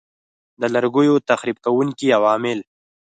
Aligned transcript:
د 0.61 0.63
لرګیو 0.75 1.15
تخریب 1.29 1.57
کوونکي 1.65 2.07
عوامل 2.17 2.59